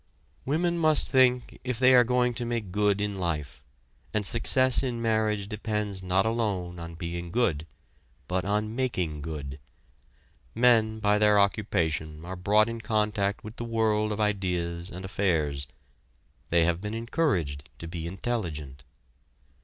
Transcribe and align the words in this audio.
Women 0.45 0.79
must 0.79 1.11
think 1.11 1.59
if 1.63 1.77
they 1.77 1.93
are 1.93 2.03
going 2.03 2.33
to 2.33 2.43
make 2.43 2.71
good 2.71 2.99
in 2.99 3.19
life; 3.19 3.61
and 4.15 4.25
success 4.25 4.81
in 4.81 4.99
marriage 4.99 5.47
depends 5.47 6.01
not 6.01 6.25
alone 6.25 6.79
on 6.79 6.95
being 6.95 7.29
good, 7.29 7.67
but 8.27 8.43
on 8.43 8.75
making 8.75 9.21
good! 9.21 9.59
Men 10.55 10.97
by 10.97 11.19
their 11.19 11.39
occupation 11.39 12.25
are 12.25 12.35
brought 12.35 12.67
in 12.67 12.81
contact 12.81 13.43
with 13.43 13.57
the 13.57 13.63
world 13.63 14.11
of 14.11 14.19
ideas 14.19 14.89
and 14.89 15.05
affairs. 15.05 15.67
They 16.49 16.63
have 16.65 16.81
been 16.81 16.95
encouraged 16.95 17.69
to 17.77 17.87
be 17.87 18.07
intelligent. 18.07 18.83